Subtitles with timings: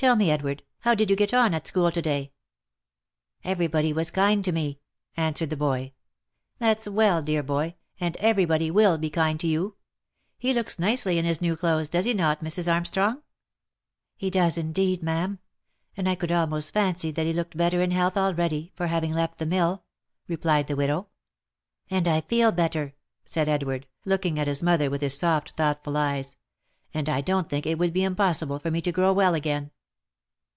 [0.00, 2.32] Tell me, Edward, how did you get on at school to day?""
[3.44, 4.80] Every body was kind to me,"
[5.14, 5.92] answered the boy."
[6.58, 9.76] That's well, dear boy, and every body will be kind to you.
[10.38, 12.66] He looks nicely in his new clothes, does he not, Mrs.
[12.72, 13.22] Armstrong?" M
[14.16, 15.38] He does indeed, ma'am!
[15.98, 19.36] and I could almost fancy that he looked better in health already, for having left
[19.36, 19.84] the mill,"
[20.28, 21.08] replied the widow.
[21.08, 21.08] u
[21.98, 22.94] And I feel better,"
[23.26, 26.38] said Edward, looking at his mother with his soft thoughtful eyes,"
[26.94, 29.70] and I don't think that it would be impossible for me to grow well again."